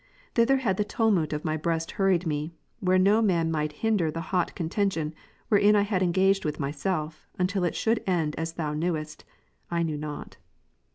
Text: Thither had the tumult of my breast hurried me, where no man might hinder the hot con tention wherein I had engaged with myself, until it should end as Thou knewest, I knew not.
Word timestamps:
Thither 0.33 0.57
had 0.57 0.77
the 0.77 0.83
tumult 0.83 1.31
of 1.31 1.45
my 1.45 1.55
breast 1.57 1.91
hurried 1.91 2.25
me, 2.25 2.55
where 2.79 2.97
no 2.97 3.21
man 3.21 3.51
might 3.51 3.71
hinder 3.85 4.09
the 4.09 4.19
hot 4.33 4.55
con 4.55 4.67
tention 4.67 5.13
wherein 5.49 5.75
I 5.75 5.83
had 5.83 6.01
engaged 6.01 6.43
with 6.43 6.59
myself, 6.59 7.27
until 7.37 7.63
it 7.63 7.75
should 7.75 8.01
end 8.07 8.33
as 8.35 8.53
Thou 8.53 8.73
knewest, 8.73 9.23
I 9.69 9.83
knew 9.83 9.97
not. 9.97 10.37